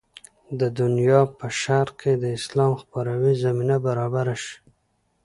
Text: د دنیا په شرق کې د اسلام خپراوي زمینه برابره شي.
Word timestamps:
د 0.59 0.61
دنیا 0.79 1.21
په 1.37 1.47
شرق 1.61 1.93
کې 2.01 2.13
د 2.17 2.25
اسلام 2.37 2.71
خپراوي 2.81 3.33
زمینه 3.43 3.77
برابره 3.85 4.35
شي. 4.43 4.55